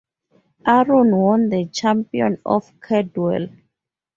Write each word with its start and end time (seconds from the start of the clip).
Aron 0.65 1.15
won 1.15 1.49
the 1.49 1.67
Champion 1.67 2.39
of 2.43 2.71
Cadwell. 2.81 3.49